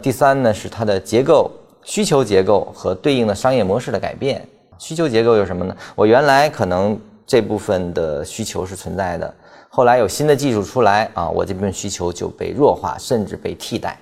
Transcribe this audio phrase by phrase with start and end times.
[0.00, 1.50] 第三呢是它的结构、
[1.82, 4.46] 需求结构和对应的商业模式的改变。
[4.78, 5.74] 需求结构有什么呢？
[5.94, 9.34] 我原来可能这部分的需求是存在的，
[9.70, 13.98] 后来有新的技术出来啊，我这部分需求就被弱化，甚至被替代。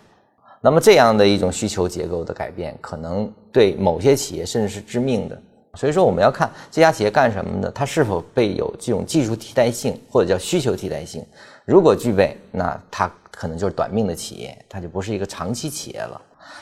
[0.60, 5.40] 那么这样的一种需求结构的改变，可能对某些企业甚至是致命的。
[5.74, 11.24] 所以说，我们要看这家企业干什么的，它是否被有这种技术替代性，或者叫需求替代性。
[11.64, 16.20] 如果具备，那它可能就是短命的企业，它就不是一个长期企业了。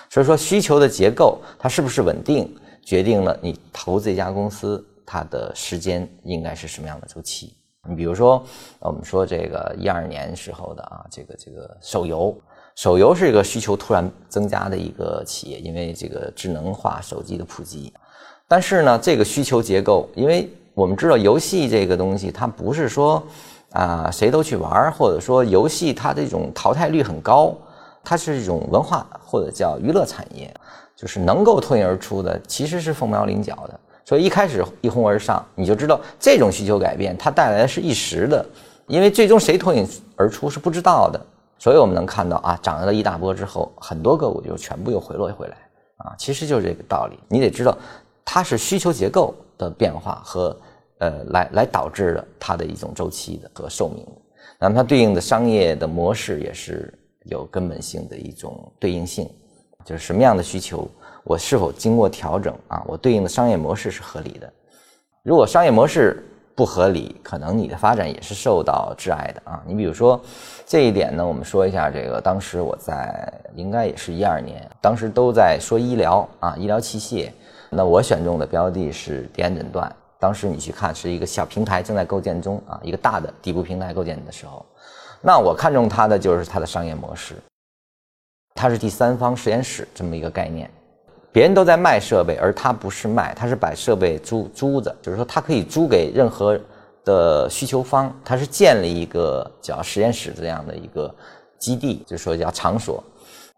[0.09, 7.55] 所以说，需求的结构它是不是稳定，决定了你投资一家公司它的时间应该是什么样的周期。
[7.88, 8.45] 你比如说，
[8.79, 12.37] 我们说这个一二年时候的啊，这个这个手游，
[12.77, 17.93] 手游是一个需求突然增加的一个企业，因为这个智能化手机的普及。
[18.46, 23.20] 但是呢，这个需求结构，因为我们知道游戏这个东西，它不是说
[23.72, 27.54] 啊谁都去玩或者说游戏它这种淘汰率很高，
[28.04, 30.52] 它是一种文化或者叫娱乐产业，
[30.95, 33.80] 就是能够脱颖而出的，其实是凤毛麟角的。
[34.04, 38.45] 所以一开始一哄而上，你就知道这种需求改变它带来的是一时的，
[38.87, 41.20] 因为最终谁脱颖而出是不知道的。
[41.59, 45.57] 所以我们能看到啊，涨了一大波之后，很多个股就全部又回落回来
[45.98, 47.18] 啊，其实就是这个道理。
[47.29, 47.76] 你得知道。
[48.24, 50.57] 它是需求结构的变化和
[51.02, 54.12] 呃来来导致的它的一种周期的和寿命的，
[54.60, 59.28] 那么它对应的商业的模式也是有根本性的一种对应性，
[59.84, 60.88] 就是什么样的需求，
[61.24, 64.53] 我是否经过调整啊，我对应的商业模式是合理的。
[65.25, 69.60] 如果商业模式不合理，可能你的发展也是受到挚爱的啊。
[69.66, 70.20] 你比如说
[70.64, 77.30] 这一点呢，我们说一下这个，当时我在应该也是一二年，当时都在说医疗啊，医疗器械。
[77.75, 79.91] 那我选中的标的是迪安诊断，
[80.22, 84.64] 当时你去看是一个小平台正在构建中啊，一个大的底部平台构建的时候，
[85.20, 87.34] 那我看中它的就是它的商业模式，
[88.54, 90.70] 它是第三方实验室这么一个概念，
[91.32, 96.56] 别人都在卖设备，而它不是卖，它是把设备租租着，就是说它可以租给任何
[97.04, 101.12] 的需求方，它是建立一个叫实验室这样的一个
[101.58, 103.02] 基地，就是说叫场所。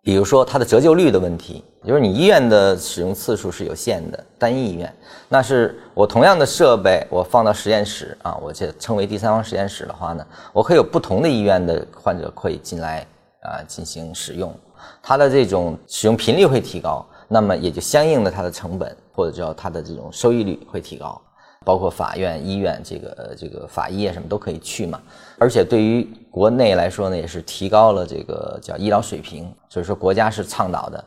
[0.04, 4.94] 比如说它的折旧率的问题，就是你医院的使用次数是有限的，单一医院，
[5.31, 13.00] 那是我同样的设备，我放到实验室啊，我这称为第三方实验室的话呢，我可以有不同的医院的患者可以进来
[13.41, 14.54] 啊进行使用，
[15.03, 21.19] 它的这种使用频率会提高，那么也就相应的它的成本或者叫它的这种收益率会提高。
[21.65, 25.01] 包括法院、医院，这个这个法医啊什么都可以去嘛。
[25.39, 29.53] 而且对于国内来说呢，也是提高了这个叫医疗水平。
[29.69, 31.05] 所以说国家是倡导的，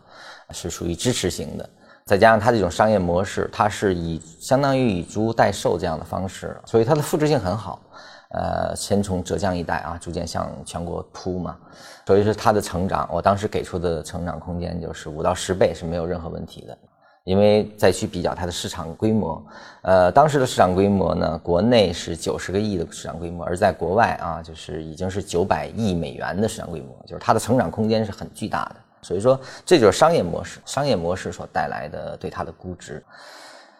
[0.51, 1.69] 是属于支持型的。
[2.05, 7.81] 再加上它这种商业模式，它是以相当于以租代售这样的方式，所以它的复制性很好。
[8.29, 11.57] 呃，先从浙江一带啊，逐渐向全国铺嘛。
[12.05, 16.77] 所以说它的成长，我当时给出的成长空间就是五到十倍是没有任何问题的。
[17.27, 19.45] 因为再去比较它的市场规模，
[19.81, 28.77] 呃，当时的市场规模呢，国内是九十个亿的市场规模，而在国外啊，就是已经是九百亿美元的市场规模，就是它的成长空间是很巨大的。
[29.01, 33.03] 所以说，这就是商业模式，商业模式所带来的对它的估值。